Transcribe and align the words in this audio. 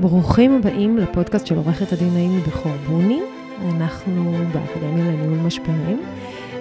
ברוכים 0.00 0.52
הבאים 0.56 0.98
לפודקאסט 0.98 1.46
של 1.46 1.56
עורכת 1.56 1.92
הדין 1.92 2.14
נעימי 2.14 2.40
בכור 2.40 2.72
בוני. 2.86 3.20
אנחנו 3.70 4.32
באקדמיה 4.52 5.04
לניהול 5.04 5.38
משברים, 5.38 6.02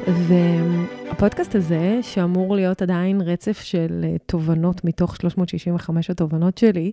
והפודקאסט 0.07 1.55
הזה, 1.55 1.99
שאמור 2.01 2.55
להיות 2.55 2.81
עדיין 2.81 3.21
רצף 3.21 3.61
של 3.61 4.01
אה, 4.03 4.15
תובנות 4.25 4.85
מתוך 4.85 5.15
365 5.15 6.09
התובנות 6.09 6.57
שלי, 6.57 6.91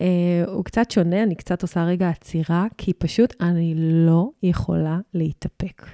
אה, 0.00 0.06
הוא 0.46 0.64
קצת 0.64 0.90
שונה, 0.90 1.22
אני 1.22 1.34
קצת 1.34 1.62
עושה 1.62 1.84
רגע 1.84 2.08
עצירה, 2.08 2.66
כי 2.78 2.92
פשוט 2.92 3.34
אני 3.40 3.74
לא 3.76 4.30
יכולה 4.42 4.98
להתאפק. 5.14 5.86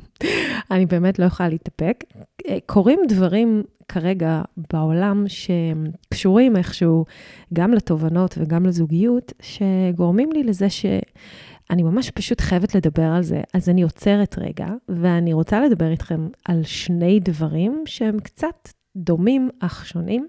אני 0.70 0.86
באמת 0.86 1.18
לא 1.18 1.24
יכולה 1.24 1.48
להתאפק. 1.48 2.04
אה, 2.48 2.58
קורים 2.66 3.00
דברים 3.08 3.62
כרגע 3.88 4.42
בעולם 4.72 5.24
שקשורים 5.28 6.56
איכשהו 6.56 7.04
גם 7.52 7.72
לתובנות 7.72 8.34
וגם 8.38 8.66
לזוגיות, 8.66 9.32
שגורמים 9.42 10.32
לי 10.32 10.42
לזה 10.44 10.70
שאני 10.70 11.82
ממש 11.82 12.10
פשוט 12.10 12.40
חייבת 12.40 12.74
לדבר 12.74 13.02
על 13.02 13.22
זה. 13.22 13.40
אז 13.54 13.68
אני 13.68 13.82
עוצרת 13.82 14.38
רגע, 14.38 14.66
ואני 14.88 15.32
רוצה 15.32 15.60
לדבר 15.60 15.90
איתכם 15.90 16.28
על 16.44 16.62
שני 16.62 17.20
דברים 17.20 17.82
שהם 17.86 18.20
קצת 18.20 18.68
דומים 18.96 19.50
אך 19.60 19.86
שונים. 19.86 20.28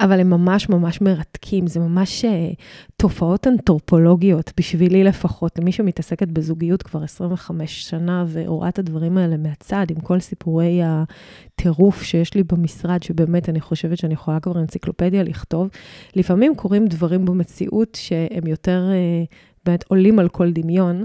אבל 0.00 0.20
הם 0.20 0.30
ממש 0.30 0.68
ממש 0.68 1.00
מרתקים, 1.00 1.66
זה 1.66 1.80
ממש 1.80 2.24
uh, 2.24 2.28
תופעות 2.96 3.46
אנתרופולוגיות, 3.46 4.52
בשבילי 4.56 5.04
לפחות, 5.04 5.58
למי 5.58 5.72
שמתעסקת 5.72 6.28
בזוגיות 6.28 6.82
כבר 6.82 7.04
25 7.04 7.88
שנה 7.88 8.24
ורואה 8.28 8.68
את 8.68 8.78
הדברים 8.78 9.18
האלה 9.18 9.36
מהצד, 9.36 9.86
עם 9.90 10.00
כל 10.00 10.20
סיפורי 10.20 10.80
הטירוף 10.84 12.02
שיש 12.02 12.34
לי 12.34 12.42
במשרד, 12.42 13.02
שבאמת 13.02 13.48
אני 13.48 13.60
חושבת 13.60 13.98
שאני 13.98 14.14
יכולה 14.14 14.40
כבר 14.40 14.60
אנציקלופדיה 14.60 15.22
לכתוב. 15.22 15.68
לפעמים 16.16 16.54
קורים 16.54 16.86
דברים 16.86 17.24
במציאות 17.24 17.98
שהם 18.00 18.46
יותר 18.46 18.90
uh, 18.90 19.34
באמת 19.64 19.84
עולים 19.88 20.18
על 20.18 20.28
כל 20.28 20.52
דמיון, 20.52 21.04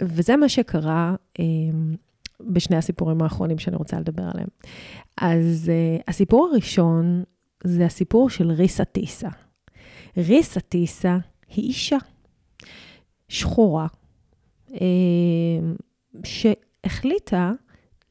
וזה 0.00 0.36
מה 0.36 0.48
שקרה. 0.48 1.14
Uh, 1.38 1.42
בשני 2.40 2.76
הסיפורים 2.76 3.22
האחרונים 3.22 3.58
שאני 3.58 3.76
רוצה 3.76 4.00
לדבר 4.00 4.22
עליהם. 4.22 4.48
אז 5.16 5.70
uh, 5.98 6.02
הסיפור 6.08 6.48
הראשון 6.52 7.22
זה 7.64 7.86
הסיפור 7.86 8.30
של 8.30 8.50
ריסה 8.50 8.84
טיסה. 8.84 9.28
ריסה 10.16 10.60
טיסה 10.60 11.18
היא 11.48 11.64
אישה 11.64 11.96
שחורה, 13.28 13.86
אה, 14.72 14.78
שהחליטה 16.24 17.52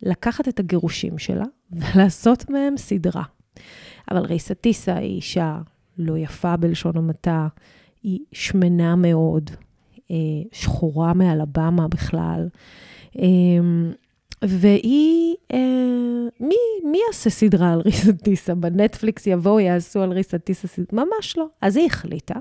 לקחת 0.01 0.47
את 0.47 0.59
הגירושים 0.59 1.17
שלה 1.17 1.45
ולעשות 1.71 2.49
מהם 2.49 2.77
סדרה. 2.77 3.23
אבל 4.11 4.25
ריסה 4.25 4.53
טיסה 4.53 4.95
היא 4.95 5.15
אישה 5.15 5.61
לא 5.97 6.17
יפה 6.17 6.57
בלשון 6.57 6.97
המעטה, 6.97 7.47
היא 8.03 8.19
שמנה 8.31 8.95
מאוד, 8.95 9.51
אה, 10.11 10.15
שחורה 10.51 11.13
מאלבמה 11.13 11.87
בכלל. 11.87 12.47
והיא, 14.41 15.35
אה, 15.53 15.57
מי, 16.39 16.55
מי 16.91 16.99
יעשה 17.07 17.29
סדרה 17.29 17.73
על 17.73 17.81
ריסה 17.81 18.13
טיסה? 18.13 18.55
בנטפליקס 18.55 19.27
יבואו, 19.27 19.59
יעשו 19.59 20.01
על 20.01 20.11
ריסה 20.11 20.37
טיסה 20.37 20.67
סדרה? 20.67 21.03
ממש 21.05 21.37
לא. 21.37 21.45
אז 21.61 21.77
היא 21.77 21.85
החליטה 21.85 22.35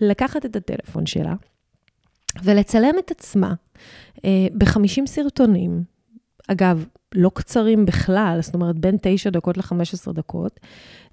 לקחת 0.00 0.46
את 0.46 0.56
הטלפון 0.56 1.06
שלה 1.06 1.34
ולצלם 2.44 2.94
את 2.98 3.10
עצמה 3.10 3.54
אה, 4.24 4.46
ב-50 4.52 5.06
סרטונים. 5.06 5.82
אגב, 6.48 6.86
לא 7.14 7.30
קצרים 7.34 7.86
בכלל, 7.86 8.38
זאת 8.42 8.54
אומרת, 8.54 8.78
בין 8.78 8.96
9 9.02 9.30
דקות 9.30 9.56
ל-15 9.56 10.12
דקות, 10.12 10.60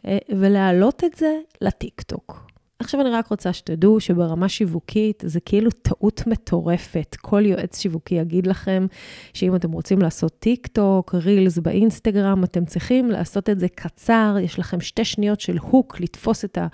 אה, 0.05 0.17
ולהעלות 0.29 1.03
את 1.03 1.15
זה 1.17 1.39
לטיקטוק. 1.61 2.54
עכשיו 2.79 3.01
אני 3.01 3.09
רק 3.09 3.27
רוצה 3.27 3.53
שתדעו 3.53 3.99
שברמה 3.99 4.49
שיווקית 4.49 5.23
זה 5.27 5.39
כאילו 5.39 5.71
טעות 5.71 6.27
מטורפת. 6.27 7.15
כל 7.21 7.45
יועץ 7.45 7.81
שיווקי 7.81 8.15
יגיד 8.15 8.47
לכם 8.47 8.87
שאם 9.33 9.55
אתם 9.55 9.71
רוצים 9.71 10.01
לעשות 10.01 10.39
טיק 10.39 10.67
טוק, 10.67 11.15
רילס 11.15 11.57
באינסטגרם, 11.57 12.43
אתם 12.43 12.65
צריכים 12.65 13.11
לעשות 13.11 13.49
את 13.49 13.59
זה 13.59 13.67
קצר, 13.67 14.35
יש 14.41 14.59
לכם 14.59 14.81
שתי 14.81 15.05
שניות 15.05 15.39
של 15.39 15.57
hook 15.57 15.99
לתפוס 15.99 16.45
את 16.45 16.57
ה, 16.57 16.67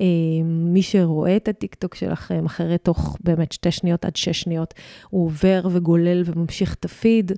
אה, 0.00 0.06
מי 0.44 0.82
שרואה 0.82 1.36
את 1.36 1.48
הטיק 1.48 1.74
טוק 1.74 1.94
שלכם, 1.94 2.46
אחרי 2.46 2.78
תוך 2.78 3.18
באמת 3.24 3.52
שתי 3.52 3.70
שניות 3.70 4.04
עד 4.04 4.16
שש 4.16 4.40
שניות, 4.40 4.74
הוא 5.10 5.26
עובר 5.26 5.68
וגולל 5.70 6.22
וממשיך 6.26 6.74
את 6.74 6.84
הפיד. 6.84 7.32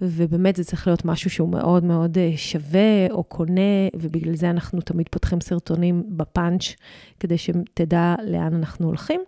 ובאמת 0.00 0.56
זה 0.56 0.64
צריך 0.64 0.86
להיות 0.86 1.04
משהו 1.04 1.30
שהוא 1.30 1.48
מאוד 1.48 1.84
מאוד 1.84 2.18
אה, 2.18 2.32
שווה 2.36 3.06
או 3.10 3.24
קונה, 3.24 3.88
ובגלל 3.94 4.36
זה 4.36 4.50
אנחנו 4.50 4.80
תמיד 4.80 5.08
פותחים 5.10 5.40
סרטונים 5.40 6.02
בפאנץ', 6.08 6.64
כדי 7.20 7.38
שתדע 7.38 8.14
לאן 8.22 8.54
אנחנו 8.54 8.86
הולכים. 8.86 9.20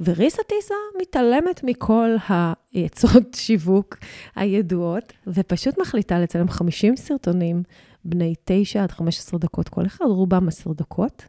וריסה 0.00 0.42
טיסה 0.42 0.74
מתעלמת 1.00 1.60
מכל 1.64 2.10
העצות 2.26 3.34
שיווק 3.44 3.96
הידועות, 4.36 5.12
ופשוט 5.26 5.78
מחליטה 5.78 6.18
לצלם 6.18 6.48
50 6.48 6.96
סרטונים 6.96 7.62
בני 8.04 8.34
9 8.44 8.82
עד 8.82 8.90
15 8.90 9.40
דקות 9.40 9.68
כל 9.68 9.86
אחד, 9.86 10.04
רובם 10.04 10.48
10 10.48 10.72
דקות, 10.72 11.24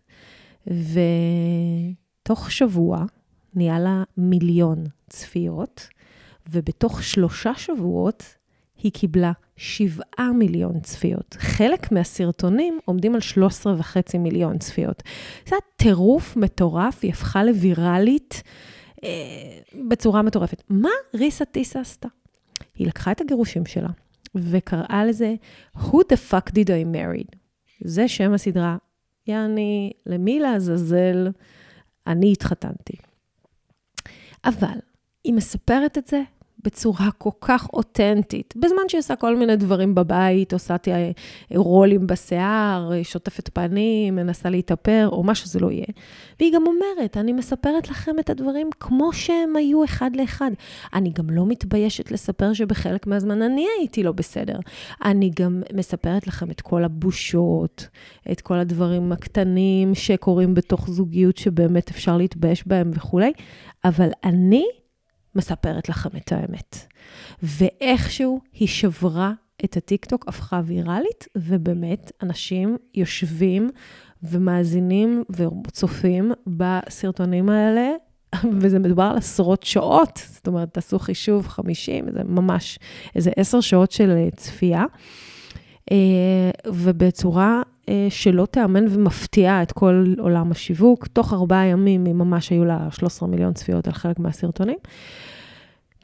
ותוך 0.67 2.51
שבוע 2.51 3.05
נהיה 3.53 3.79
לה 3.79 4.03
מיליון 4.17 4.83
צפיות, 5.09 5.87
ובתוך 6.51 7.03
שלושה 7.03 7.51
שבועות 7.55 8.23
היא 8.83 8.91
קיבלה 8.91 9.31
7 9.57 10.03
מיליון 10.35 10.79
צפיות. 10.79 11.35
חלק 11.39 11.91
מהסרטונים 11.91 12.79
עומדים 12.85 13.15
על 13.15 13.21
13.5 13.21 14.17
מיליון 14.17 14.57
צפיות. 14.57 15.03
זה 15.45 15.55
היה 15.55 15.61
טירוף 15.75 16.37
מטורף, 16.37 16.99
היא 17.03 17.11
הפכה 17.11 17.43
לוויראלית 17.43 18.43
אה, 19.03 19.09
בצורה 19.87 20.21
מטורפת. 20.21 20.63
מה 20.69 20.89
ריסה 21.13 21.45
טיסה 21.45 21.79
עשתה? 21.79 22.07
היא 22.75 22.87
לקחה 22.87 23.11
את 23.11 23.21
הגירושים 23.21 23.65
שלה 23.65 23.89
וקראה 24.35 25.05
לזה 25.05 25.35
Who 25.77 25.97
the 26.11 26.17
fuck 26.31 26.51
did 26.51 26.67
I 26.67 26.95
marry? 26.95 27.37
זה 27.83 28.07
שם 28.07 28.33
הסדרה. 28.33 28.77
יעני, 29.27 29.91
למי 30.05 30.39
לעזאזל 30.39 31.27
אני 32.07 32.31
התחתנתי. 32.31 32.93
אבל 34.45 34.79
היא 35.23 35.33
מספרת 35.33 35.97
את 35.97 36.07
זה 36.07 36.21
בצורה 36.63 37.09
כל 37.17 37.29
כך 37.41 37.67
אותנטית, 37.73 38.53
בזמן 38.57 38.81
שהיא 38.88 38.99
עושה 38.99 39.16
כל 39.16 39.35
מיני 39.35 39.55
דברים 39.55 39.95
בבית, 39.95 40.53
עושה 40.53 40.75
רולים 41.55 42.07
בשיער, 42.07 42.91
שוטפת 43.03 43.49
פנים, 43.53 44.16
מנסה 44.16 44.49
להתאפר, 44.49 45.09
או 45.11 45.23
מה 45.23 45.35
שזה 45.35 45.59
לא 45.59 45.72
יהיה. 45.72 45.85
והיא 46.39 46.53
גם 46.53 46.63
אומרת, 46.67 47.17
אני 47.17 47.33
מספרת 47.33 47.89
לכם 47.89 48.19
את 48.19 48.29
הדברים 48.29 48.69
כמו 48.79 49.13
שהם 49.13 49.55
היו 49.55 49.83
אחד 49.83 50.16
לאחד. 50.16 50.51
אני 50.94 51.09
גם 51.09 51.29
לא 51.29 51.45
מתביישת 51.45 52.11
לספר 52.11 52.53
שבחלק 52.53 53.07
מהזמן 53.07 53.41
אני 53.41 53.66
הייתי 53.79 54.03
לא 54.03 54.11
בסדר. 54.11 54.59
אני 55.03 55.31
גם 55.39 55.61
מספרת 55.73 56.28
לכם 56.28 56.51
את 56.51 56.61
כל 56.61 56.83
הבושות, 56.83 57.88
את 58.31 58.41
כל 58.41 58.59
הדברים 58.59 59.11
הקטנים 59.11 59.95
שקורים 59.95 60.53
בתוך 60.53 60.89
זוגיות 60.89 61.38
שבאמת 61.38 61.89
אפשר 61.89 62.17
להתבייש 62.17 62.67
בהם 62.67 62.91
וכולי, 62.93 63.31
אבל 63.85 64.09
אני 64.23 64.66
מספרת 65.35 65.89
לכם 65.89 66.09
את 66.17 66.31
האמת. 66.31 66.78
ואיכשהו 67.43 68.41
היא 68.53 68.67
שברה 68.67 69.31
את 69.66 69.78
הטיקטוק, 69.78 70.28
הפכה 70.28 70.61
ויראלית, 70.66 71.28
ובאמת, 71.35 72.11
אנשים 72.23 72.78
יושבים 72.95 73.69
ומאזינים 74.23 75.23
וצופים 75.29 76.31
בסרטונים 76.47 77.49
האלה, 77.49 77.91
וזה 78.59 78.79
מדובר 78.79 79.03
על 79.03 79.17
עשרות 79.17 79.63
שעות, 79.63 80.22
זאת 80.28 80.47
אומרת, 80.47 80.73
תעשו 80.73 80.99
חישוב 80.99 81.47
50, 81.47 82.05
זה 82.11 82.23
ממש 82.23 82.79
איזה 83.16 83.31
עשר 83.35 83.61
שעות 83.61 83.91
של 83.91 84.29
צפייה. 84.35 84.84
אה, 85.91 86.51
ובצורה 86.67 87.55
אה, 87.57 87.71
שלא 88.09 88.45
תיאמן 88.45 88.85
ומפתיעה 88.89 89.63
את 89.63 89.72
כל 89.72 90.05
עולם 90.17 90.51
השיווק. 90.51 91.07
תוך 91.07 91.33
ארבעה 91.33 91.66
ימים 91.66 92.05
היא 92.05 92.13
ממש 92.13 92.49
היו 92.49 92.66
לה 92.66 92.87
13 92.91 93.29
מיליון 93.29 93.53
צפיות 93.53 93.87
על 93.87 93.93
חלק 93.93 94.19
מהסרטונים. 94.19 94.78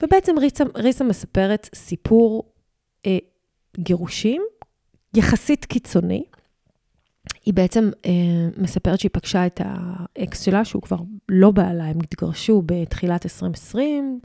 ובעצם 0.03 0.35
ריסה, 0.39 0.63
ריסה 0.75 1.03
מספרת 1.03 1.69
סיפור 1.75 2.43
אה, 3.05 3.17
גירושים 3.77 4.41
יחסית 5.15 5.65
קיצוני. 5.65 6.23
היא 7.45 7.53
בעצם 7.53 7.89
אה, 8.05 8.11
מספרת 8.57 8.99
שהיא 8.99 9.11
פגשה 9.13 9.45
את 9.45 9.61
האקס 9.63 10.41
שלה, 10.41 10.65
שהוא 10.65 10.81
כבר 10.81 10.97
לא 11.29 11.51
בעלה, 11.51 11.85
הם 11.85 11.97
התגרשו 12.03 12.63
בתחילת 12.65 13.25
2020, 13.25 14.19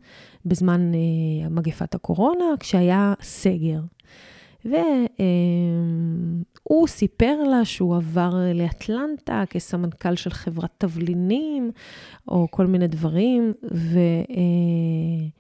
בזמן 0.47 0.93
אה, 0.95 1.49
מגפת 1.49 1.95
הקורונה, 1.95 2.45
כשהיה 2.61 3.15
סגר. 3.23 3.81
והוא 4.65 4.77
אה, 5.21 5.25
סיפר 6.87 7.43
לה 7.43 7.65
שהוא 7.65 7.97
עבר 7.97 8.35
לאטלנטה 8.55 9.45
כסמנכ"ל 9.51 10.17
של 10.17 10.31
חברת 10.31 10.71
תבלינים, 10.79 11.71
או 12.29 12.47
כל 12.51 12.67
מיני 12.67 12.89
דברים, 12.89 13.53
והיא 13.63 15.31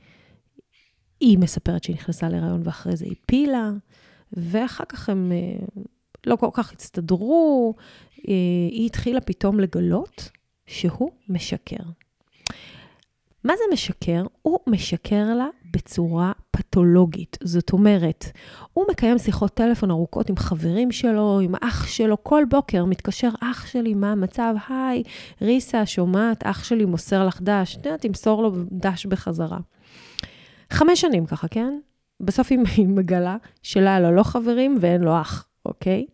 אה, 1.22 1.40
מספרת 1.40 1.84
שהיא 1.84 1.96
נכנסה 1.96 2.28
להיריון 2.28 2.60
ואחרי 2.64 2.96
זה 2.96 3.06
הפילה, 3.10 3.70
ואחר 4.32 4.84
כך 4.84 5.08
הם 5.08 5.32
אה, 5.32 5.66
לא 6.26 6.36
כל 6.36 6.50
כך 6.52 6.72
הצטדרו, 6.72 7.74
אה, 8.28 8.34
היא 8.70 8.86
התחילה 8.86 9.20
פתאום 9.20 9.60
לגלות 9.60 10.30
שהוא 10.66 11.10
משקר. 11.28 11.84
מה 13.44 13.52
זה 13.56 13.64
משקר? 13.72 14.24
הוא 14.42 14.58
משקר 14.66 15.34
לה 15.34 15.46
בצורה 15.72 16.32
פתולוגית. 16.50 17.38
זאת 17.42 17.72
אומרת, 17.72 18.24
הוא 18.72 18.84
מקיים 18.90 19.18
שיחות 19.18 19.54
טלפון 19.54 19.90
ארוכות 19.90 20.30
עם 20.30 20.36
חברים 20.36 20.92
שלו, 20.92 21.40
עם 21.42 21.54
אח 21.60 21.86
שלו, 21.86 22.24
כל 22.24 22.44
בוקר 22.50 22.84
מתקשר, 22.84 23.28
אח 23.40 23.66
שלי, 23.66 23.94
מה 23.94 24.12
המצב? 24.12 24.54
היי, 24.68 25.02
ריסה, 25.42 25.86
שומעת? 25.86 26.42
אח 26.46 26.64
שלי 26.64 26.84
מוסר 26.84 27.26
לך 27.26 27.42
דש. 27.42 27.78
תמסור 28.00 28.42
לו 28.42 28.52
דש 28.72 29.06
בחזרה. 29.06 29.58
חמש 30.70 31.00
שנים 31.00 31.26
ככה, 31.26 31.48
כן? 31.48 31.78
בסוף 32.20 32.52
היא 32.76 32.86
מגלה 32.96 33.36
שלה 33.62 34.00
לו 34.00 34.10
לא 34.10 34.22
חברים 34.22 34.76
ואין 34.80 35.00
לו 35.00 35.20
אח, 35.20 35.48
אוקיי? 35.66 36.06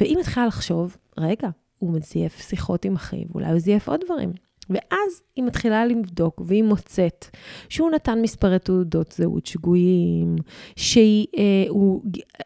והיא 0.00 0.16
מתחילה 0.18 0.46
לחשוב, 0.46 0.96
רגע, 1.18 1.48
הוא 1.78 1.92
מזייף 1.92 2.40
שיחות 2.48 2.84
עם 2.84 2.94
אחיו, 2.94 3.26
אולי 3.34 3.50
הוא 3.50 3.58
זייף 3.58 3.88
עוד 3.88 4.00
דברים. 4.04 4.45
ואז 4.70 5.22
היא 5.36 5.44
מתחילה 5.44 5.86
לבדוק, 5.86 6.42
והיא 6.46 6.62
מוצאת 6.62 7.26
שהוא 7.68 7.90
נתן 7.90 8.18
מספרי 8.22 8.58
תעודות 8.58 9.12
זהות 9.12 9.46
שגויים, 9.46 10.36
שהוא 10.76 12.02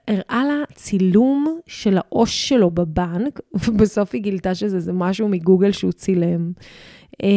אה, 0.09 0.15
הראה 0.15 0.45
לה 0.45 0.65
צילום 0.75 1.59
של 1.67 1.99
העו"ש 1.99 2.49
שלו 2.49 2.71
בבנק, 2.71 3.41
ובסוף 3.65 4.11
היא 4.13 4.23
גילתה 4.23 4.55
שזה 4.55 4.93
משהו 4.93 5.29
מגוגל 5.29 5.73
שהוא 5.73 5.93
צילם. 5.93 6.53
אה, 7.23 7.29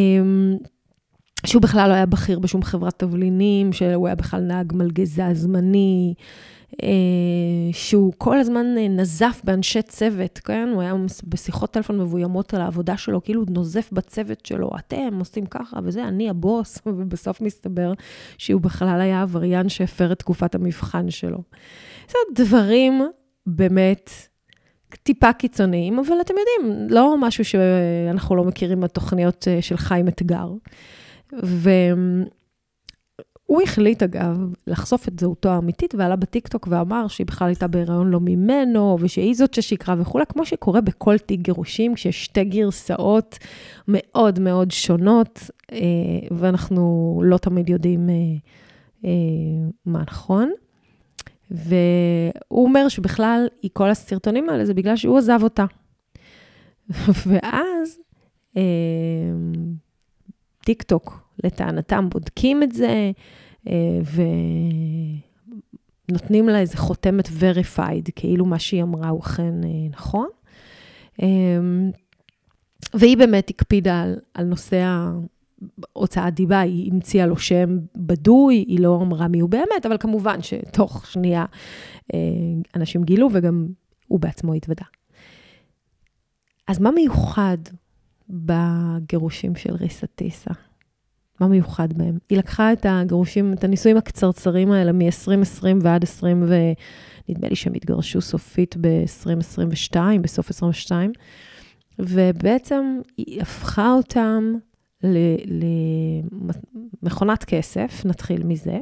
שהוא 1.46 1.62
בכלל 1.62 1.90
לא 1.90 1.94
היה 1.94 2.06
בכיר 2.06 2.40
בשום 2.40 2.64
חברת 2.64 3.00
תבלינים, 3.00 3.74
שהוא 3.74 4.08
היה 4.08 4.16
בכלל 4.16 4.42
נהג 4.42 4.74
מלגזה 4.76 5.24
זמני, 5.34 6.14
שהוא 7.72 8.14
כל 8.18 8.40
הזמן 8.40 8.66
אה, 8.78 8.88
נזף 8.88 9.42
באנשי 9.44 9.82
צוות, 9.82 10.38
כן? 10.38 10.70
הוא 10.74 10.82
היה 10.82 10.94
בשיחות 11.24 11.72
טלפון 11.72 12.00
מבוימות 12.00 12.54
על 12.54 12.62
העבודה 12.62 12.98
שלו, 12.98 13.24
כאילו 13.24 13.42
הוא 13.42 13.48
נוזף 13.52 13.90
בצוות 13.92 14.46
שלו, 14.46 14.70
אתם 14.80 15.20
עושים 15.20 15.46
ככה 15.46 15.80
וזה, 15.84 16.04
אני 16.04 16.30
הבוס, 16.30 16.80
ובסוף 16.86 17.42
מסתבר 17.42 17.94
שהוא 18.38 18.62
בכלל 18.62 19.02
היה 19.02 19.22
עבריין 19.22 19.70
שהפר 19.70 20.12
את 20.12 20.20
תקופת 20.20 20.56
המבחן 20.56 21.10
שלו. 21.10 21.38
זה 22.10 22.18
דברים 22.36 23.02
באמת 23.48 24.12
טיפה 25.04 25.34
קיצוניים, 25.34 26.00
אבל 26.00 26.22
אתם 26.22 26.34
יודעים, 26.40 26.88
לא 26.90 27.18
משהו 27.18 27.46
שאנחנו 27.46 28.36
לא 28.36 28.44
מכירים 28.44 28.80
מהתוכניות 28.80 29.48
אה, 29.48 29.62
של 29.62 29.78
חיים 29.78 30.08
אתגר. 30.08 30.48
והוא 33.54 33.64
החליט, 33.64 34.04
אגב, 34.04 34.54
לחשוף 34.68 35.08
את 35.08 35.20
זהותו 35.20 35.50
האמיתית, 35.50 35.96
ועלה 35.96 36.16
בטיקטוק 36.16 36.68
ואמר 36.72 37.08
שהיא 37.08 37.28
בכלל 37.28 37.48
הייתה 37.48 37.68
בהיריון 37.68 38.10
לא 38.10 38.20
ממנו, 38.20 38.98
ושהיא 39.00 39.36
זאת 39.36 39.54
ששיקרה 39.54 39.96
וכולי, 40.00 40.26
כמו 40.30 40.46
שקורה 40.46 40.82
בכל 40.82 41.18
תיק 41.18 41.40
גירושים, 41.40 41.96
כשיש 41.96 42.26
שתי 42.26 42.44
גרסאות 42.44 43.38
מאוד 43.88 44.40
מאוד 44.40 44.72
שונות, 44.72 45.40
אה, 45.72 45.78
ואנחנו 46.32 47.22
לא 47.26 47.38
תמיד 47.38 47.70
יודעים 47.70 48.10
אה, 48.10 48.16
אה, 49.06 49.10
מה 49.86 50.04
נכון. 50.08 50.52
והוא 51.52 52.64
אומר 52.64 52.88
שבכלל, 52.88 53.48
כל 53.74 53.90
הסרטונים 53.90 54.50
האלה 54.50 54.66
זה 54.66 54.74
בגלל 54.74 54.96
שהוא 54.96 55.18
עזב 55.18 55.40
אותה. 55.44 55.66
ואז 57.28 58.00
טיק 60.66 60.84
טוק 60.84 61.23
לטענתם 61.44 62.10
בודקים 62.10 62.64
את 62.64 62.72
זה, 62.72 63.12
אה, 63.68 64.00
ונותנים 66.10 66.50
לה 66.50 66.60
איזה 66.60 66.78
חותמת 66.78 67.28
verified, 67.28 68.12
כאילו 68.16 68.46
מה 68.46 68.60
שהיא 68.60 68.84
אמרה 68.84 69.10
הוא 69.10 69.20
אכן 69.20 69.64
אה, 69.64 69.90
נכון. 69.90 70.28
אמ, 71.22 71.92
והיא 72.94 73.18
באמת 73.18 73.50
הקפידה 73.50 74.02
על, 74.02 74.20
על 74.34 74.46
נושא 74.46 74.86
הוצאת 75.94 76.34
דיבה, 76.34 76.60
היא 76.60 76.92
המציאה 76.92 77.26
לו 77.26 77.38
שם 77.38 77.78
בדוי, 77.96 78.56
היא 78.56 78.80
לא 78.80 79.00
אמרה 79.02 79.28
מי 79.28 79.40
הוא 79.40 79.50
באמת, 79.50 79.86
אבל 79.86 79.98
כמובן 80.00 80.42
שתוך 80.42 81.06
שנייה 81.08 81.46
אה, 82.14 82.20
אנשים 82.76 83.04
גילו 83.04 83.30
וגם 83.32 83.68
הוא 84.08 84.20
בעצמו 84.20 84.54
התוודה. 84.54 84.86
אז 86.68 86.80
מה 86.80 86.92
מיוחד 86.92 87.58
בגירושים 88.30 89.56
של 89.56 89.76
ריסה 89.76 90.08
טיסה? 90.08 90.52
מה 91.44 91.50
מיוחד 91.50 91.94
בהם? 91.94 92.18
היא 92.30 92.38
לקחה 92.38 92.74
את 92.74 92.86
הגירושים, 92.90 93.54
את 93.54 93.64
הנישואים 93.64 93.98
הקצרצרים 93.98 94.72
האלה 94.72 94.92
מ-2020 94.92 95.66
ועד 95.82 96.04
20, 96.04 96.44
ונדמה 96.44 97.48
לי 97.50 97.56
שהם 97.56 97.74
התגרשו 97.74 98.22
סופית 98.22 98.76
ב-2022, 98.82 99.98
בסוף 100.22 100.48
2022, 100.48 101.12
ובעצם 102.00 103.00
היא 103.18 103.42
הפכה 103.42 103.94
אותם 103.94 104.54
למכונת 107.04 107.44
כסף, 107.44 108.02
נתחיל 108.06 108.44
מזה, 108.44 108.80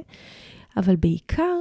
אבל 0.78 0.96
בעיקר, 0.96 1.58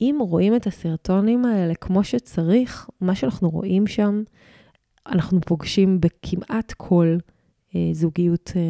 אם 0.00 0.18
רואים 0.20 0.56
את 0.56 0.66
הסרטונים 0.66 1.44
האלה 1.44 1.74
כמו 1.74 2.04
שצריך, 2.04 2.88
מה 3.00 3.14
שאנחנו 3.14 3.50
רואים 3.50 3.86
שם, 3.86 4.22
אנחנו 5.06 5.40
פוגשים 5.40 6.00
בכמעט 6.00 6.72
כל 6.76 7.16
זוגיות 7.92 8.52
אה, 8.56 8.60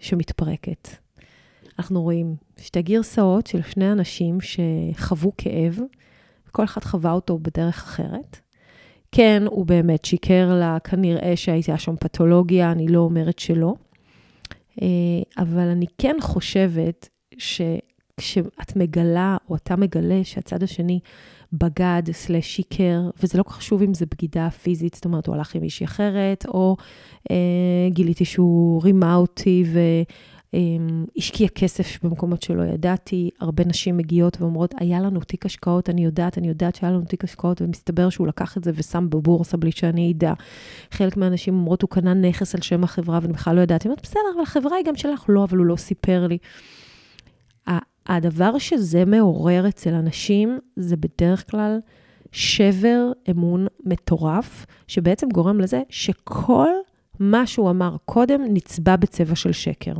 שמתפרקת. 0.00 0.88
אנחנו 1.78 2.02
רואים 2.02 2.36
שתי 2.56 2.82
גרסאות 2.82 3.46
של 3.46 3.62
שני 3.62 3.92
אנשים 3.92 4.38
שחוו 4.40 5.32
כאב, 5.38 5.78
וכל 6.48 6.64
אחד 6.64 6.84
חווה 6.84 7.12
אותו 7.12 7.38
בדרך 7.38 7.82
אחרת. 7.82 8.40
כן, 9.12 9.42
הוא 9.46 9.66
באמת 9.66 10.04
שיקר 10.04 10.54
לה, 10.54 10.78
כנראה 10.84 11.36
שהייתה 11.36 11.78
שם 11.78 11.96
פתולוגיה, 11.96 12.72
אני 12.72 12.88
לא 12.88 12.98
אומרת 12.98 13.38
שלא. 13.38 13.74
אה, 14.82 14.86
אבל 15.38 15.68
אני 15.68 15.86
כן 15.98 16.16
חושבת 16.20 17.08
שכשאת 17.38 18.76
מגלה, 18.76 19.36
או 19.50 19.56
אתה 19.56 19.76
מגלה 19.76 20.24
שהצד 20.24 20.62
השני 20.62 21.00
בגד, 21.52 22.02
סלש 22.12 22.56
שיקר, 22.56 23.00
וזה 23.22 23.38
לא 23.38 23.42
כל 23.42 23.50
כך 23.50 23.56
חשוב 23.56 23.82
אם 23.82 23.94
זה 23.94 24.06
בגידה 24.06 24.50
פיזית, 24.50 24.94
זאת 24.94 25.04
אומרת, 25.04 25.26
הוא 25.26 25.34
הלך 25.34 25.54
עם 25.54 25.62
מישהי 25.62 25.86
אחרת, 25.86 26.46
או 26.48 26.76
אה, 27.30 27.36
גיליתי 27.90 28.24
שהוא 28.24 28.82
רימה 28.82 29.14
אותי 29.14 29.64
והשקיע 30.52 31.46
אה, 31.46 31.52
כסף 31.54 32.04
במקומות 32.04 32.42
שלא 32.42 32.62
ידעתי. 32.62 33.30
הרבה 33.40 33.64
נשים 33.64 33.96
מגיעות 33.96 34.40
ואומרות, 34.40 34.74
היה 34.78 35.00
לנו 35.00 35.20
תיק 35.20 35.46
השקעות, 35.46 35.90
אני 35.90 36.04
יודעת, 36.04 36.38
אני 36.38 36.48
יודעת 36.48 36.74
שהיה 36.74 36.92
לנו 36.92 37.04
תיק 37.04 37.24
השקעות, 37.24 37.62
ומסתבר 37.62 38.10
שהוא 38.10 38.26
לקח 38.26 38.56
את 38.56 38.64
זה 38.64 38.70
ושם 38.74 39.10
בבורסה 39.10 39.56
בלי 39.56 39.72
שאני 39.72 40.12
אדע. 40.12 40.32
חלק 40.90 41.16
מהנשים 41.16 41.54
אומרות, 41.54 41.82
הוא 41.82 41.90
קנה 41.90 42.14
נכס 42.14 42.54
על 42.54 42.60
שם 42.60 42.84
החברה 42.84 43.18
ואני 43.22 43.32
בכלל 43.32 43.56
לא 43.56 43.60
ידעתי. 43.60 43.88
אני 43.88 43.92
אומרת, 43.92 44.02
בסדר, 44.02 44.20
אבל 44.34 44.42
החברה 44.42 44.76
היא 44.76 44.84
גם 44.84 44.96
שלך. 44.96 45.24
לא, 45.28 45.44
אבל 45.44 45.58
הוא 45.58 45.66
לא 45.66 45.76
סיפר 45.76 46.26
לי. 46.26 46.38
הדבר 48.08 48.58
שזה 48.58 49.04
מעורר 49.04 49.68
אצל 49.68 49.94
אנשים, 49.94 50.58
זה 50.76 50.96
בדרך 50.96 51.50
כלל 51.50 51.78
שבר 52.32 53.12
אמון 53.30 53.66
מטורף, 53.84 54.66
שבעצם 54.86 55.28
גורם 55.28 55.60
לזה 55.60 55.82
שכל 55.88 56.68
מה 57.20 57.46
שהוא 57.46 57.70
אמר 57.70 57.96
קודם 58.04 58.40
נצבע 58.48 58.96
בצבע 58.96 59.34
של 59.34 59.52
שקר. 59.52 59.94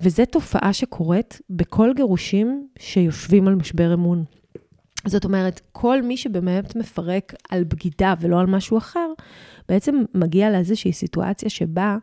וזו 0.00 0.22
תופעה 0.24 0.72
שקורית 0.72 1.40
בכל 1.50 1.92
גירושים 1.96 2.68
שיושבים 2.78 3.48
על 3.48 3.54
משבר 3.54 3.94
אמון. 3.94 4.24
זאת 5.06 5.24
אומרת, 5.24 5.60
כל 5.72 6.02
מי 6.02 6.16
שבאמת 6.16 6.76
מפרק 6.76 7.34
על 7.50 7.64
בגידה 7.64 8.14
ולא 8.20 8.40
על 8.40 8.46
משהו 8.46 8.78
אחר, 8.78 9.08
בעצם 9.68 10.02
מגיע 10.14 10.50
לאיזושהי 10.50 10.92
סיטואציה 10.92 11.50
שבה 11.50 11.96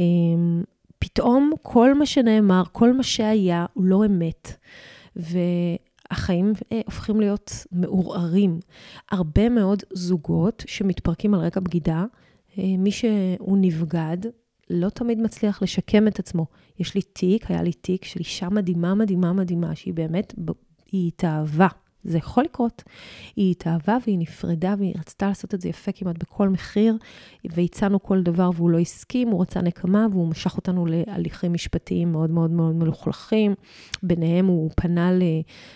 אמ, 0.00 0.62
פתאום 1.04 1.52
כל 1.62 1.94
מה 1.94 2.06
שנאמר, 2.06 2.62
כל 2.72 2.92
מה 2.92 3.02
שהיה, 3.02 3.66
הוא 3.74 3.84
לא 3.84 4.04
אמת. 4.06 4.56
והחיים 5.16 6.52
אה, 6.72 6.80
הופכים 6.84 7.20
להיות 7.20 7.52
מעורערים. 7.72 8.60
הרבה 9.10 9.48
מאוד 9.48 9.82
זוגות 9.92 10.64
שמתפרקים 10.66 11.34
על 11.34 11.40
רקע 11.40 11.60
בגידה, 11.60 12.04
אה, 12.58 12.64
מי 12.78 12.90
שהוא 12.90 13.58
נבגד, 13.60 14.16
לא 14.70 14.88
תמיד 14.88 15.18
מצליח 15.18 15.62
לשקם 15.62 16.08
את 16.08 16.18
עצמו. 16.18 16.46
יש 16.78 16.94
לי 16.94 17.02
תיק, 17.02 17.50
היה 17.50 17.62
לי 17.62 17.72
תיק 17.72 18.04
של 18.04 18.20
אישה 18.20 18.48
מדהימה, 18.48 18.94
מדהימה, 18.94 19.32
מדהימה, 19.32 19.74
שהיא 19.74 19.94
באמת, 19.94 20.34
היא 20.92 21.08
התאהבה. 21.08 21.68
זה 22.04 22.18
יכול 22.18 22.44
לקרות. 22.44 22.82
היא 23.36 23.50
התאהבה 23.50 23.96
והיא 24.06 24.18
נפרדה 24.18 24.74
והיא 24.78 24.94
רצתה 24.98 25.28
לעשות 25.28 25.54
את 25.54 25.60
זה 25.60 25.68
יפה 25.68 25.92
כמעט 25.92 26.18
בכל 26.18 26.48
מחיר, 26.48 26.96
והצענו 27.44 28.02
כל 28.02 28.22
דבר 28.22 28.50
והוא 28.54 28.70
לא 28.70 28.78
הסכים, 28.78 29.28
הוא 29.28 29.42
רצה 29.42 29.60
נקמה 29.60 30.06
והוא 30.10 30.28
משך 30.28 30.56
אותנו 30.56 30.86
להליכים 30.88 31.52
משפטיים 31.52 32.12
מאוד 32.12 32.30
מאוד 32.30 32.50
מאוד 32.50 32.74
מלוכלכים. 32.74 33.54
ביניהם 34.02 34.46
הוא 34.46 34.70
פנה 34.76 35.10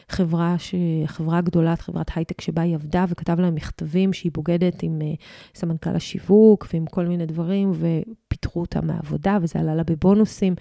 לחברה 0.09 0.59
ש... 0.59 0.75
חברה 1.07 1.41
גדולה, 1.41 1.77
חברת 1.77 2.11
הייטק 2.15 2.41
שבה 2.41 2.63
היא 2.63 2.75
עבדה, 2.75 3.05
וכתב 3.09 3.41
להם 3.41 3.55
מכתבים 3.55 4.13
שהיא 4.13 4.33
בוגדת 4.35 4.83
עם 4.83 4.99
אה, 5.03 5.07
סמנכ"ל 5.55 5.97
השיווק 5.97 6.67
ועם 6.73 6.87
כל 6.87 7.07
מיני 7.07 7.27
דברים, 7.27 7.73
ופיטרו 7.75 8.61
אותה 8.61 8.81
מהעבודה, 8.81 9.39
וזה 9.43 9.59
עלה 9.59 9.75
לה 9.75 9.83
בבונוסים, 9.85 10.55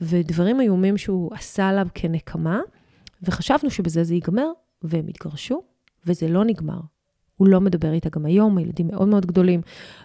ודברים 0.00 0.60
איומים 0.60 0.96
שהוא 0.96 1.34
עשה 1.34 1.72
לה 1.72 1.82
כנקמה. 1.94 2.60
וחשבנו 3.22 3.70
שבזה 3.70 4.04
זה 4.04 4.14
ייגמר, 4.14 4.50
והם 4.84 5.06
התגרשו, 5.08 5.62
וזה 6.06 6.28
לא 6.28 6.44
נגמר. 6.44 6.80
הוא 7.36 7.48
לא 7.48 7.60
מדבר 7.60 7.92
איתה 7.92 8.08
גם 8.10 8.26
היום, 8.26 8.58
הילדים 8.58 8.86
מאוד 8.86 9.08
מאוד 9.08 9.26
גדולים, 9.26 9.60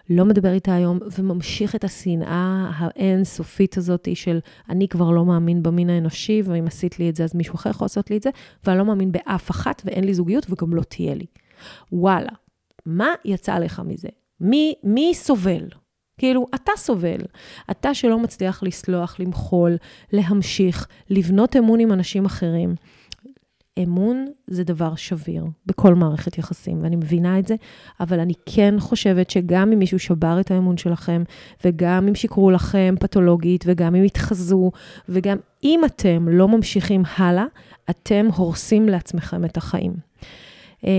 לא 0.10 0.26
מדבר 0.26 0.54
איתה 0.54 0.76
היום, 0.76 1.00
וממשיך 1.18 1.76
את 1.76 1.84
השנאה 1.84 2.72
האינסופית 2.76 3.78
הזאת 3.78 4.08
של 4.14 4.40
אני 4.70 4.88
כבר 4.88 5.12
לא 5.12 5.26
מאמין 5.26 5.64
במין 5.64 5.90
האנושי, 5.90 6.42
ואם 6.46 6.68
עשית 6.68 7.00
לי 7.00 7.10
את 7.10 7.16
זה, 7.16 7.24
אז 7.24 7.36
מישהו 7.36 7.56
אחר 7.56 7.70
יכול 7.70 7.86
לעשות 7.86 8.10
לי 8.12 8.18
את 8.18 8.24
זה, 8.24 8.30
ואני 8.64 8.78
לא 8.78 8.86
מאמין 8.86 9.12
באף 9.12 9.52
אחת, 9.52 9.82
ואין 9.86 10.04
לי 10.04 10.14
זוגיות, 10.14 10.46
וגם 10.50 10.74
לא 10.74 10.82
תהיה 10.82 11.16
לי. 11.16 11.26
וואלה, 11.92 12.32
מה 12.86 13.10
יצא 13.26 13.60
לך 13.60 13.82
מזה? 13.86 14.10
מי, 14.42 14.74
מי 14.84 15.12
סובל? 15.14 15.68
כאילו, 16.18 16.46
אתה 16.56 16.72
סובל. 16.78 17.20
אתה 17.72 17.94
שלא 17.94 18.20
מצליח 18.20 18.64
לסלוח, 18.64 19.20
למחול, 19.20 19.78
להמשיך, 20.14 20.88
לבנות 21.10 21.56
אמון 21.56 21.80
עם 21.80 21.92
אנשים 21.92 22.26
אחרים. 22.26 22.76
אמון 23.84 24.28
זה 24.48 24.64
דבר 24.64 24.96
שביר 24.96 25.46
בכל 25.66 25.96
מערכת 25.96 26.38
יחסים, 26.38 26.84
ואני 26.84 26.96
מבינה 26.96 27.40
את 27.40 27.48
זה, 27.48 27.56
אבל 28.00 28.20
אני 28.20 28.34
כן 28.46 28.76
חושבת 28.80 29.30
שגם 29.30 29.72
אם 29.72 29.80
מישהו 29.80 30.00
שבר 30.00 30.40
את 30.40 30.52
האמון 30.52 30.78
שלכם, 30.78 31.24
וגם 31.66 32.08
אם 32.08 32.16
שיקרו 32.16 32.52
לכם 32.52 32.96
פתולוגית, 33.00 33.64
וגם 33.68 33.96
אם 33.96 34.04
התחזו, 34.04 34.72
וגם 35.10 35.38
אם 35.64 35.82
אתם 35.86 36.28
לא 36.30 36.48
ממשיכים 36.48 37.04
הלאה, 37.18 37.46
אתם 37.90 38.28
הורסים 38.36 38.90
לעצמכם 38.90 39.46
את 39.46 39.58
החיים. 39.58 39.94
אמ, 40.84 40.90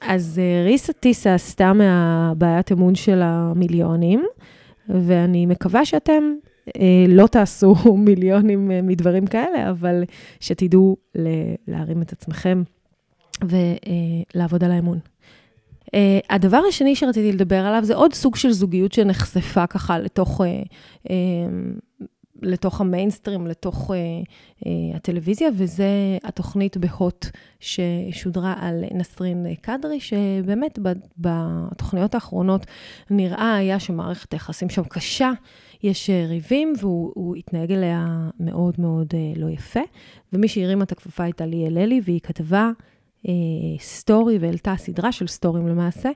אז 0.00 0.40
אה, 0.42 0.64
ריסה 0.64 0.92
טיסה 0.92 1.34
עשתה 1.34 1.72
מהבעיית 1.72 2.72
אמון 2.72 2.94
של 2.94 3.20
המיליונים, 3.22 4.24
ואני 4.88 5.46
מקווה 5.46 5.84
שאתם 5.84 6.34
לא 7.08 7.26
תעשו 7.26 7.74
מיליונים 8.06 8.70
אה, 8.70 8.82
מדברים 8.82 9.26
כאלה, 9.26 9.70
אבל 9.70 10.04
שתדעו 10.40 10.96
להרים 11.68 12.02
את 12.02 12.12
עצמכם 12.12 12.62
ולעבוד 13.42 14.64
על 14.64 14.72
האמון. 14.72 14.98
Uh, 15.86 15.96
הדבר 16.30 16.60
השני 16.68 16.96
שרציתי 16.96 17.32
לדבר 17.32 17.66
עליו 17.66 17.84
זה 17.84 17.94
עוד 17.94 18.14
סוג 18.14 18.36
של 18.36 18.52
זוגיות 18.52 18.92
שנחשפה 18.92 19.66
ככה 19.66 19.98
לתוך, 19.98 20.40
uh, 20.40 20.44
uh, 21.06 21.10
לתוך 22.44 22.80
המיינסטרים, 22.80 23.46
לתוך 23.46 23.90
uh, 23.90 23.94
uh, 24.60 24.66
הטלוויזיה, 24.94 25.48
וזה 25.56 26.18
התוכנית 26.24 26.76
בהוט 26.76 27.26
ששודרה 27.60 28.54
על 28.60 28.84
נסרין 28.94 29.46
קדרי, 29.60 30.00
שבאמת 30.00 30.78
בתוכניות 31.18 32.14
האחרונות 32.14 32.66
נראה 33.10 33.54
היה 33.56 33.78
שמערכת 33.78 34.32
היחסים 34.32 34.70
שם 34.70 34.84
קשה, 34.84 35.30
יש 35.84 36.10
אה, 36.10 36.26
ריבים, 36.28 36.72
והוא 36.78 37.36
התנהג 37.36 37.72
אליה 37.72 38.28
מאוד 38.40 38.74
מאוד 38.78 39.06
אה, 39.14 39.32
לא 39.36 39.50
יפה. 39.50 39.80
ומי 40.32 40.48
שהרימה 40.48 40.84
את 40.84 40.92
הכפפה 40.92 41.24
הייתה 41.24 41.46
ליאל 41.46 41.78
אלי, 41.78 42.00
והיא 42.04 42.20
כתבה 42.20 42.70
אה, 43.28 43.32
סטורי, 43.78 44.38
והעלתה 44.38 44.74
סדרה 44.76 45.12
של 45.12 45.26
סטורים 45.26 45.68
למעשה, 45.68 46.10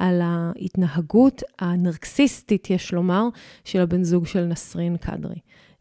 על 0.00 0.20
ההתנהגות 0.24 1.42
הנרקסיסטית, 1.58 2.70
יש 2.70 2.92
לומר, 2.92 3.28
של 3.64 3.80
הבן 3.80 4.02
זוג 4.02 4.26
של 4.26 4.44
נסרין 4.44 4.96
קדרי. 4.96 5.38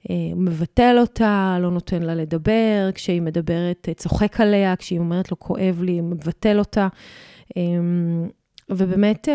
הוא 0.09 0.41
מבטל 0.41 0.95
אותה, 0.99 1.57
לא 1.61 1.71
נותן 1.71 2.03
לה 2.03 2.15
לדבר, 2.15 2.89
כשהיא 2.95 3.21
מדברת, 3.21 3.87
צוחק 3.95 4.41
עליה, 4.41 4.75
כשהיא 4.75 4.99
אומרת 4.99 5.31
לו, 5.31 5.39
כואב 5.39 5.81
לי, 5.81 6.01
מבטל 6.01 6.59
אותה. 6.59 6.87
ובאמת 8.69 9.27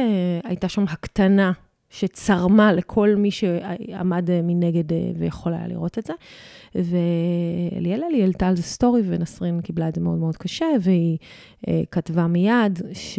הייתה 0.45 0.69
שם 0.69 0.85
הקטנה 0.89 1.53
שצרמה 1.91 2.73
לכל 2.73 3.15
מי 3.17 3.31
שעמד 3.31 4.31
אה, 4.31 4.41
מנגד 4.43 4.93
אה, 4.93 5.13
ויכול 5.19 5.55
היה 5.55 5.69
לראות 5.69 5.99
את 5.99 6.07
זה. 6.07 6.13
וליאל 6.75 8.05
אלי 8.05 8.23
העלתה 8.23 8.49
על 8.49 8.57
זה 8.57 8.63
סטורי, 8.63 9.03
ונסרין 9.05 9.61
קיבלה 9.61 9.89
את 9.89 9.95
זה 9.95 10.01
מאוד 10.01 10.19
מאוד 10.19 10.37
קשה, 10.37 10.67
והיא 10.81 11.19
אה, 11.69 11.83
כתבה 11.91 12.27
מיד 12.27 12.83
ש... 12.93 13.19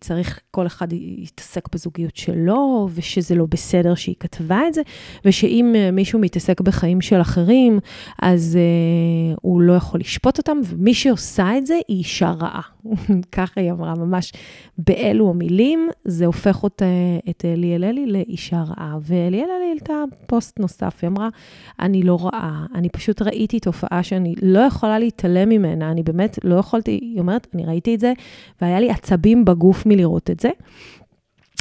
צריך 0.00 0.40
כל 0.50 0.66
אחד 0.66 0.92
יתעסק 0.92 1.74
בזוגיות 1.74 2.16
שלו, 2.16 2.88
ושזה 2.94 3.34
לא 3.34 3.46
בסדר 3.46 3.94
שהיא 3.94 4.14
כתבה 4.20 4.60
את 4.68 4.74
זה, 4.74 4.82
ושאם 5.24 5.72
אה, 5.76 5.90
מישהו 5.90 6.18
מתעסק 6.18 6.60
בחיים 6.60 7.00
של 7.00 7.20
אחרים, 7.20 7.78
אז 8.22 8.58
uh, 8.58 9.38
הוא 9.42 9.60
לא 9.60 9.72
יכול 9.72 10.00
לשפוט 10.00 10.38
אותם, 10.38 10.58
ומי 10.64 10.94
שעושה 10.94 11.58
את 11.58 11.66
זה 11.66 11.74
היא 11.88 11.98
אישה 11.98 12.30
רעה. 12.30 12.60
ככה 13.32 13.60
היא 13.60 13.72
אמרה, 13.72 13.94
ממש 13.94 14.32
באלו 14.78 15.30
המילים, 15.30 15.88
זה 16.04 16.26
הופך 16.26 16.62
אותה, 16.62 16.84
את 17.30 17.44
ליאל 17.56 17.84
אלי 17.84 18.06
לאישה 18.06 18.62
רעה. 18.62 18.98
וליאל 19.06 19.48
אלי 19.58 19.68
העלתה 19.68 19.94
פוסט 20.26 20.60
נוסף, 20.60 20.98
היא 21.02 21.08
אמרה, 21.08 21.28
אני 21.80 22.02
לא 22.02 22.18
רעה, 22.22 22.66
אני 22.74 22.88
פשוט 22.88 23.22
ראיתי 23.22 23.60
תופעה 23.60 24.02
שאני 24.02 24.34
לא 24.42 24.58
יכולה 24.58 24.98
להתעלם 24.98 25.48
ממנה, 25.48 25.90
אני 25.90 26.02
באמת 26.02 26.38
לא 26.44 26.54
יכולתי, 26.54 26.90
היא 26.90 27.18
אומרת, 27.18 27.46
אני 27.54 27.66
ראיתי 27.66 27.94
את 27.94 28.00
זה, 28.00 28.12
והיה 28.60 28.80
לי 28.80 28.90
עצבים 28.90 29.44
בגוף 29.48 29.86
מלראות 29.86 30.30
את 30.30 30.40
זה, 30.40 30.50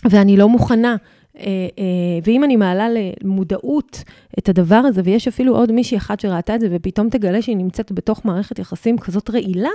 ואני 0.10 0.38
לא 0.38 0.50
מוכנה. 0.50 0.96
אה, 1.40 1.44
אה, 1.80 1.84
ואם 2.24 2.44
אני 2.44 2.56
מעלה 2.56 2.88
למודעות 3.24 4.04
את 4.40 4.50
הדבר 4.50 4.76
הזה, 4.76 5.02
ויש 5.04 5.28
אפילו 5.28 5.56
עוד 5.56 5.72
מישהי 5.72 5.98
אחת 5.98 6.20
שראתה 6.20 6.56
את 6.56 6.60
זה, 6.60 6.68
ופתאום 6.72 7.10
תגלה 7.10 7.42
שהיא 7.42 7.58
נמצאת 7.58 7.92
בתוך 7.92 8.26
מערכת 8.26 8.60
יחסים 8.60 8.98
כזאת 8.98 9.30
רעילה, 9.30 9.70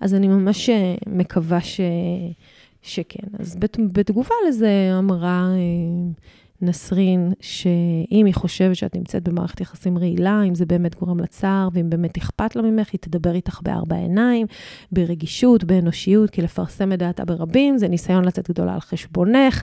אז 0.00 0.14
אני 0.14 0.28
ממש 0.28 0.70
אה, 0.70 0.94
מקווה 1.06 1.60
ש... 1.60 1.80
שכן. 2.82 3.26
אז 3.38 3.56
בתגובה 3.92 4.34
לזה 4.48 4.70
אמרה 4.98 5.48
נסרין, 6.62 7.32
שאם 7.40 8.26
היא 8.26 8.34
חושבת 8.34 8.76
שאת 8.76 8.96
נמצאת 8.96 9.28
במערכת 9.28 9.60
יחסים 9.60 9.98
רעילה, 9.98 10.42
אם 10.42 10.54
זה 10.54 10.66
באמת 10.66 10.94
גורם 10.94 11.20
לצער, 11.20 11.68
ואם 11.72 11.90
באמת 11.90 12.16
אכפת 12.16 12.56
לה 12.56 12.62
ממך, 12.62 12.88
היא 12.92 12.98
תדבר 13.00 13.34
איתך 13.34 13.60
בארבע 13.62 13.96
עיניים, 13.96 14.46
ברגישות, 14.92 15.64
באנושיות, 15.64 16.30
כי 16.30 16.42
לפרסם 16.42 16.92
את 16.92 16.98
דעתה 16.98 17.24
ברבים 17.24 17.78
זה 17.78 17.88
ניסיון 17.88 18.24
לצאת 18.24 18.50
גדולה 18.50 18.74
על 18.74 18.80
חשבונך. 18.80 19.62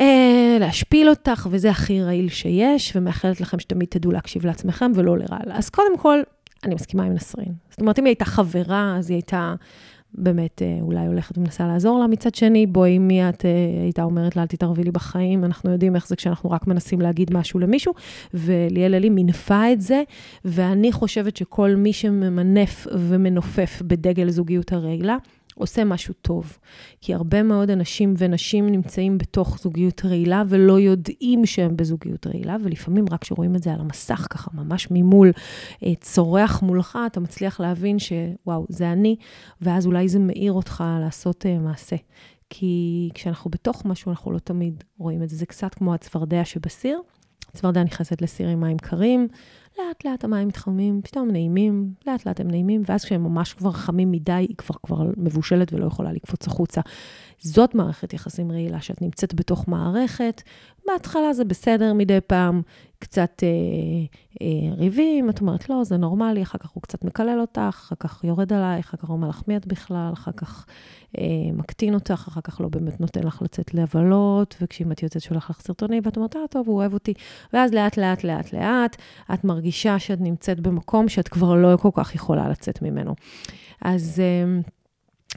אה, 0.00 0.56
להשפיל 0.60 1.08
אותך, 1.08 1.48
וזה 1.50 1.70
הכי 1.70 2.02
רעיל 2.02 2.28
שיש, 2.28 2.92
ומאחלת 2.96 3.40
לכם 3.40 3.58
שתמיד 3.58 3.88
תדעו 3.88 4.12
להקשיב 4.12 4.46
לעצמכם 4.46 4.92
ולא 4.94 5.18
לרעל. 5.18 5.52
אז 5.52 5.70
קודם 5.70 5.98
כל, 5.98 6.22
אני 6.64 6.74
מסכימה 6.74 7.04
עם 7.04 7.12
נסרין. 7.12 7.52
זאת 7.70 7.80
אומרת, 7.80 7.98
אם 7.98 8.04
היא 8.04 8.10
הייתה 8.10 8.24
חברה, 8.24 8.96
אז 8.98 9.10
היא 9.10 9.16
הייתה 9.16 9.54
באמת 10.18 10.62
אה, 10.62 10.78
אולי 10.80 11.06
הולכת 11.06 11.38
ומנסה 11.38 11.66
לעזור 11.66 11.98
לה. 11.98 12.06
מצד 12.06 12.34
שני, 12.34 12.66
בואי, 12.66 12.98
מי 12.98 13.28
את 13.28 13.44
אה, 13.44 13.50
הייתה 13.82 14.02
אומרת 14.02 14.36
לה, 14.36 14.42
אל 14.42 14.46
תתערבי 14.46 14.84
לי 14.84 14.90
בחיים, 14.90 15.44
אנחנו 15.44 15.70
יודעים 15.70 15.96
איך 15.96 16.08
זה 16.08 16.16
כשאנחנו 16.16 16.50
רק 16.50 16.66
מנסים 16.66 17.00
להגיד 17.00 17.34
משהו 17.34 17.60
למישהו, 17.60 17.92
וליאל 18.34 18.94
אלי 18.94 19.10
מינפה 19.10 19.72
את 19.72 19.80
זה, 19.80 20.02
ואני 20.44 20.92
חושבת 20.92 21.36
שכל 21.36 21.74
מי 21.76 21.92
שממנף 21.92 22.86
ומנופף 22.92 23.82
בדגל 23.86 24.30
זוגיות 24.30 24.72
הרעילה, 24.72 25.16
עושה 25.58 25.84
משהו 25.84 26.14
טוב. 26.14 26.58
כי 27.00 27.14
הרבה 27.14 27.42
מאוד 27.42 27.70
אנשים 27.70 28.14
ונשים 28.18 28.68
נמצאים 28.68 29.18
בתוך 29.18 29.58
זוגיות 29.58 30.04
רעילה 30.04 30.42
ולא 30.48 30.80
יודעים 30.80 31.46
שהם 31.46 31.76
בזוגיות 31.76 32.26
רעילה, 32.26 32.56
ולפעמים 32.62 33.04
רק 33.10 33.22
כשרואים 33.22 33.56
את 33.56 33.62
זה 33.62 33.72
על 33.72 33.80
המסך 33.80 34.26
ככה, 34.30 34.50
ממש 34.54 34.88
ממול, 34.90 35.32
אה, 35.84 35.94
צורח 36.00 36.62
מולך, 36.62 36.98
אתה 37.06 37.20
מצליח 37.20 37.60
להבין 37.60 37.96
שוואו, 37.98 38.66
זה 38.68 38.92
אני, 38.92 39.16
ואז 39.60 39.86
אולי 39.86 40.08
זה 40.08 40.18
מאיר 40.18 40.52
אותך 40.52 40.84
לעשות 41.00 41.46
uh, 41.46 41.62
מעשה. 41.62 41.96
כי 42.50 43.10
כשאנחנו 43.14 43.50
בתוך 43.50 43.84
משהו, 43.84 44.10
אנחנו 44.10 44.32
לא 44.32 44.38
תמיד 44.38 44.84
רואים 44.98 45.22
את 45.22 45.28
זה. 45.28 45.36
זה 45.36 45.46
קצת 45.46 45.74
כמו 45.74 45.94
הצפרדע 45.94 46.44
שבסיר. 46.44 47.00
הצפרדע 47.48 47.82
נכנסת 47.82 48.22
לסיר 48.22 48.48
עם 48.48 48.60
מים 48.60 48.78
קרים, 48.78 49.28
לאט 49.78 50.04
לאט 50.04 50.24
המים 50.24 50.48
מתחממים, 50.48 51.00
פתאום 51.04 51.30
נעימים, 51.30 51.94
לאט 52.06 52.26
לאט 52.26 52.40
הם 52.40 52.48
נעימים, 52.50 52.82
ואז 52.86 53.04
כשהם 53.04 53.24
ממש 53.24 53.52
כבר 53.52 53.72
חמים 53.72 54.10
מדי, 54.10 54.32
היא 54.32 54.56
כבר 54.58 54.74
כבר 54.82 55.02
מבושלת 55.16 55.72
ולא 55.72 55.86
יכולה 55.86 56.12
לקפוץ 56.12 56.46
החוצה. 56.46 56.80
זאת 57.38 57.74
מערכת 57.74 58.12
יחסים 58.12 58.52
רעילה, 58.52 58.80
שאת 58.80 59.02
נמצאת 59.02 59.34
בתוך 59.34 59.68
מערכת, 59.68 60.42
בהתחלה 60.86 61.32
זה 61.32 61.44
בסדר 61.44 61.92
מדי 61.92 62.18
פעם, 62.26 62.62
קצת 62.98 63.42
אה, 63.42 63.48
אה, 64.42 64.74
ריבים, 64.74 65.30
את 65.30 65.40
אומרת, 65.40 65.70
לא, 65.70 65.84
זה 65.84 65.96
נורמלי, 65.96 66.42
אחר 66.42 66.58
כך 66.58 66.70
הוא 66.70 66.82
קצת 66.82 67.04
מקלל 67.04 67.40
אותך, 67.40 67.60
אחר 67.68 67.96
כך 67.98 68.24
יורד 68.24 68.52
עלייך, 68.52 68.88
אחר 68.88 68.96
כך 68.96 69.10
אומר 69.10 69.28
לך 69.28 69.42
מי 69.48 69.56
את 69.56 69.66
בכלל, 69.66 70.10
אחר 70.12 70.32
כך 70.32 70.66
אה, 71.18 71.24
מקטין 71.52 71.94
אותך, 71.94 72.24
אחר 72.28 72.40
כך 72.40 72.60
לא 72.60 72.68
באמת 72.68 73.00
נותן 73.00 73.22
לך 73.22 73.42
לצאת 73.42 73.74
לבלות, 73.74 74.56
וכשאם 74.60 74.92
את 74.92 75.02
יוצאת 75.02 75.22
שולח 75.22 75.50
לך 75.50 75.60
סרטונים, 75.60 76.02
ואת 76.04 76.16
אומרת, 76.16 76.36
אה, 76.36 76.40
טוב, 76.50 76.68
הוא 76.68 76.76
אוהב 76.76 76.94
אותי. 76.94 77.14
ואז 77.52 77.72
לאט, 77.72 77.96
לאט, 77.96 78.24
לאט, 78.24 78.52
לאט, 78.52 78.96
את 79.34 79.44
מרגישה 79.44 79.98
שאת 79.98 80.20
נמצאת 80.20 80.60
במקום 80.60 81.08
שאת 81.08 81.28
כבר 81.28 81.54
לא 81.54 81.76
כל 81.76 81.90
כך 81.94 82.14
יכולה 82.14 82.48
לצאת 82.48 82.82
ממנו. 82.82 83.14
אז... 83.82 84.20
אה, 84.20 84.60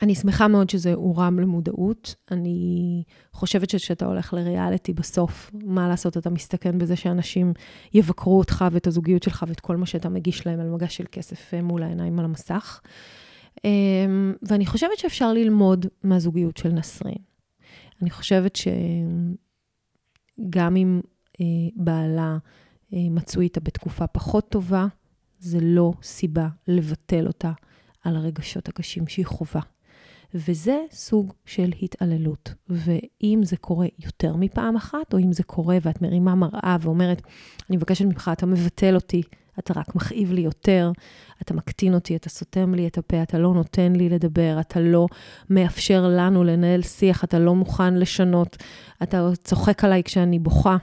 אני 0.01 0.15
שמחה 0.15 0.47
מאוד 0.47 0.69
שזה 0.69 0.93
הורם 0.93 1.39
למודעות. 1.39 2.15
אני 2.31 3.03
חושבת 3.33 3.69
שכשאתה 3.69 4.05
הולך 4.05 4.33
לריאליטי 4.33 4.93
בסוף, 4.93 5.51
מה 5.53 5.87
לעשות, 5.87 6.17
אתה 6.17 6.29
מסתכן 6.29 6.77
בזה 6.77 6.95
שאנשים 6.95 7.53
יבקרו 7.93 8.37
אותך 8.37 8.65
ואת 8.71 8.87
הזוגיות 8.87 9.23
שלך 9.23 9.45
ואת 9.47 9.59
כל 9.59 9.77
מה 9.77 9.85
שאתה 9.85 10.09
מגיש 10.09 10.47
להם 10.47 10.59
על 10.59 10.69
מגש 10.69 10.97
של 10.97 11.05
כסף 11.11 11.53
אה, 11.53 11.61
מול 11.61 11.83
העיניים 11.83 12.19
על 12.19 12.25
המסך. 12.25 12.81
אמ, 13.63 14.33
ואני 14.41 14.65
חושבת 14.65 14.97
שאפשר 14.97 15.33
ללמוד 15.33 15.85
מהזוגיות 16.03 16.57
של 16.57 16.69
נסרין. 16.69 17.17
אני 18.01 18.09
חושבת 18.09 18.57
שגם 20.45 20.75
אם 20.75 21.01
אה, 21.41 21.45
בעלה 21.75 22.37
אה, 22.93 22.99
מצוי 23.09 23.43
איתה 23.43 23.59
בתקופה 23.59 24.07
פחות 24.07 24.49
טובה, 24.49 24.87
זה 25.39 25.57
לא 25.61 25.93
סיבה 26.03 26.47
לבטל 26.67 27.27
אותה 27.27 27.51
על 28.03 28.15
הרגשות 28.15 28.69
הקשים 28.69 29.07
שהיא 29.07 29.25
חווה. 29.25 29.61
וזה 30.33 30.77
סוג 30.91 31.33
של 31.45 31.71
התעללות. 31.81 32.53
ואם 32.69 33.39
זה 33.43 33.57
קורה 33.57 33.87
יותר 33.99 34.35
מפעם 34.35 34.75
אחת, 34.75 35.13
או 35.13 35.19
אם 35.19 35.33
זה 35.33 35.43
קורה 35.43 35.77
ואת 35.81 36.01
מרימה 36.01 36.35
מראה 36.35 36.77
ואומרת, 36.81 37.21
אני 37.69 37.77
מבקשת 37.77 38.05
ממך, 38.05 38.31
אתה 38.33 38.45
מבטל 38.45 38.95
אותי, 38.95 39.21
אתה 39.59 39.73
רק 39.75 39.95
מכאיב 39.95 40.31
לי 40.31 40.41
יותר, 40.41 40.91
אתה 41.41 41.53
מקטין 41.53 41.93
אותי, 41.93 42.15
אתה 42.15 42.29
סותם 42.29 42.75
לי 42.75 42.87
את 42.87 42.97
הפה, 42.97 43.23
אתה 43.23 43.37
לא 43.37 43.53
נותן 43.53 43.93
לי 43.93 44.09
לדבר, 44.09 44.57
אתה 44.59 44.79
לא 44.79 45.07
מאפשר 45.49 46.07
לנו 46.07 46.43
לנהל 46.43 46.81
שיח, 46.81 47.23
אתה 47.23 47.39
לא 47.39 47.55
מוכן 47.55 47.93
לשנות, 47.93 48.57
אתה 49.03 49.29
צוחק 49.43 49.83
עליי 49.83 50.03
כשאני 50.03 50.39
בוכה. 50.39 50.77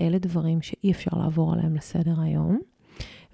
אלה 0.00 0.18
דברים 0.18 0.62
שאי 0.62 0.90
אפשר 0.90 1.10
לעבור 1.18 1.52
עליהם 1.52 1.74
לסדר 1.74 2.20
היום. 2.20 2.60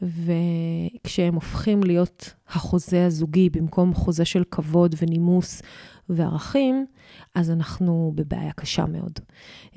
וכשהם 0.02 1.34
הופכים 1.34 1.82
להיות 1.82 2.34
החוזה 2.48 3.06
הזוגי 3.06 3.50
במקום 3.50 3.94
חוזה 3.94 4.24
של 4.24 4.42
כבוד 4.50 4.94
ונימוס 5.02 5.62
וערכים, 6.08 6.86
אז 7.34 7.50
אנחנו 7.50 8.12
בבעיה 8.14 8.52
קשה 8.52 8.86
מאוד. 8.86 9.20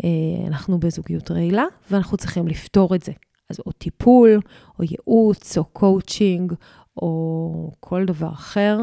אה, 0.03 0.47
אנחנו 0.47 0.79
בזוגיות 0.79 1.31
רעילה, 1.31 1.65
ואנחנו 1.91 2.17
צריכים 2.17 2.47
לפתור 2.47 2.95
את 2.95 3.03
זה. 3.03 3.11
אז 3.49 3.59
או 3.65 3.71
טיפול, 3.71 4.39
או 4.79 4.83
ייעוץ, 4.83 5.57
או 5.57 5.63
קואוצ'ינג, 5.63 6.53
או 6.97 7.71
כל 7.79 8.05
דבר 8.05 8.29
אחר, 8.29 8.79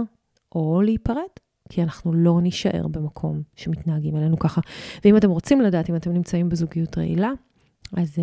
או 0.55 0.83
להיפרד. 0.83 1.31
כי 1.69 1.83
אנחנו 1.83 2.13
לא 2.13 2.41
נישאר 2.43 2.89
במקום 2.89 3.43
שמתנהגים 3.57 4.17
אלינו 4.17 4.39
ככה. 4.39 4.61
ואם 5.05 5.17
אתם 5.17 5.31
רוצים 5.31 5.61
לדעת 5.61 5.91
אם 5.91 5.97
אתם 5.97 6.13
נמצאים 6.13 6.49
בזוגיות 6.49 6.99
רעילה, 6.99 7.31
אז 7.97 8.19
אה, 8.19 8.23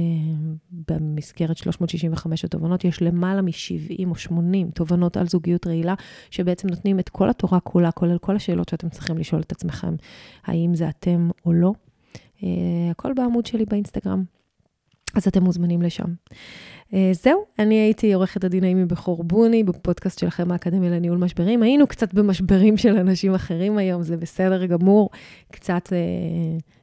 במסגרת 0.87 1.57
365 1.57 2.45
התובנות 2.45 2.85
יש 2.85 3.01
למעלה 3.01 3.41
מ-70 3.41 4.07
או 4.07 4.15
80 4.15 4.71
תובנות 4.71 5.17
על 5.17 5.27
זוגיות 5.27 5.67
רעילה, 5.67 5.93
שבעצם 6.31 6.67
נותנים 6.67 6.99
את 6.99 7.09
כל 7.09 7.29
התורה 7.29 7.59
כולה, 7.59 7.91
כולל 7.91 8.17
כל 8.17 8.35
השאלות 8.35 8.69
שאתם 8.69 8.89
צריכים 8.89 9.17
לשאול 9.17 9.41
את 9.41 9.51
עצמכם, 9.51 9.95
האם 10.45 10.75
זה 10.75 10.89
אתם 10.89 11.29
או 11.45 11.53
לא. 11.53 11.73
Uh, 12.37 12.41
הכל 12.91 13.13
בעמוד 13.13 13.45
שלי 13.45 13.65
באינסטגרם, 13.65 14.23
אז 15.15 15.27
אתם 15.27 15.43
מוזמנים 15.43 15.81
לשם. 15.81 16.13
Uh, 16.91 16.93
זהו, 17.11 17.45
אני 17.59 17.75
הייתי 17.75 18.13
עורכת 18.13 18.43
הדין 18.43 18.63
האימי 18.63 18.85
בכור 18.85 19.23
בוני, 19.23 19.63
בפודקאסט 19.63 20.19
שלכם 20.19 20.51
האקדמיה 20.51 20.89
לניהול 20.89 21.17
משברים. 21.17 21.63
היינו 21.63 21.87
קצת 21.87 22.13
במשברים 22.13 22.77
של 22.77 22.97
אנשים 22.97 23.33
אחרים 23.33 23.77
היום, 23.77 24.03
זה 24.03 24.17
בסדר 24.17 24.65
גמור. 24.65 25.09
קצת... 25.51 25.87
Uh, 25.87 26.76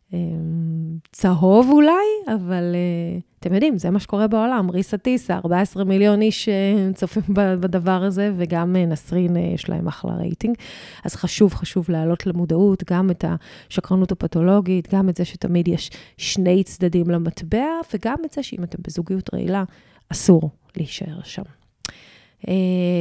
צהוב 1.13 1.71
אולי, 1.71 2.35
אבל 2.35 2.75
אה, 2.75 3.19
אתם 3.41 3.55
יודעים, 3.55 3.79
זה 3.79 3.91
מה 3.91 4.01
שקורה 4.01 4.27
בעולם. 4.27 4.71
ריסה 4.71 4.99
טיסה, 4.99 5.37
14 5.37 5.85
מיליון 5.85 6.23
איש 6.23 6.49
אה, 6.49 6.93
צופים 6.95 7.23
בדבר 7.35 8.03
הזה, 8.05 8.33
וגם 8.37 8.77
אה, 8.77 8.87
נסרין 8.87 9.37
יש 9.37 9.69
להם 9.69 9.89
אחלה 9.89 10.15
רייטינג. 10.15 10.57
אז 11.05 11.15
חשוב, 11.15 11.55
חשוב 11.55 11.87
להעלות 11.89 12.27
למודעות 12.27 12.85
גם 12.91 13.11
את 13.11 13.25
השקרנות 13.69 14.13
הפתולוגית, 14.13 14.95
גם 14.95 15.09
את 15.09 15.17
זה 15.17 15.25
שתמיד 15.25 15.69
יש 15.69 15.91
שני 16.17 16.65
צדדים 16.65 17.11
למטבע, 17.11 17.67
וגם 17.95 18.17
את 18.25 18.33
זה 18.33 18.43
שאם 18.43 18.65
אתם 18.65 18.79
בזוגיות 18.87 19.35
רעילה, 19.35 19.65
אסור 20.13 20.51
להישאר 20.77 21.23
שם. 21.25 21.64
Uh, 22.45 22.47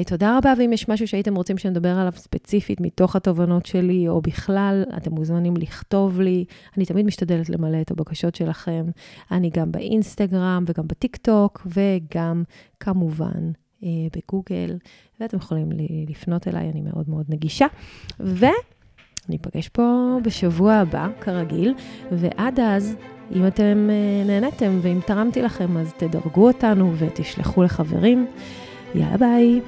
תודה 0.08 0.38
רבה, 0.38 0.54
ואם 0.58 0.74
יש 0.74 0.90
משהו 0.90 1.08
שהייתם 1.08 1.36
רוצים 1.36 1.58
שנדבר 1.58 1.90
עליו 1.90 2.12
ספציפית 2.16 2.82
מתוך 2.82 3.16
התובנות 3.16 3.66
שלי, 3.66 4.08
או 4.08 4.22
בכלל, 4.22 4.84
אתם 4.98 5.12
מוזמנים 5.12 5.58
לכתוב 5.58 6.22
לי. 6.22 6.46
אני 6.78 6.86
תמיד 6.86 7.06
משתדלת 7.06 7.50
למלא 7.50 7.82
את 7.82 7.92
הבקשות 7.92 8.36
שלכם. 8.36 8.86
אני 9.32 9.50
גם 9.50 9.72
באינסטגרם 9.72 10.64
וגם 10.68 10.88
בטיק 10.88 11.16
טוק, 11.16 11.68
וגם 11.68 12.44
כמובן 12.80 13.52
uh, 13.82 13.86
בגוגל, 13.86 14.78
ואתם 15.20 15.38
יכולים 15.38 15.70
לפנות 16.10 16.48
אליי, 16.48 16.70
אני 16.70 16.82
מאוד 16.82 17.10
מאוד 17.10 17.26
נגישה. 17.30 17.68
ו... 18.20 18.46
ניפגש 19.30 19.70
פה 19.70 20.18
בשבוע 20.24 20.74
הבא, 20.74 21.08
כרגיל, 21.22 21.74
ועד 22.12 22.60
אז, 22.60 22.96
אם 23.32 23.48
אתם 23.48 23.90
uh, 23.90 24.28
נהניתם 24.28 24.80
ואם 24.82 25.00
תרמתי 25.06 25.42
לכם, 25.42 25.78
אז 25.78 25.94
תדרגו 25.98 26.48
אותנו 26.48 26.94
ותשלחו 26.98 27.64
לחברים. 27.64 28.28
יאללה 28.96 29.18
ביי. 29.18 29.62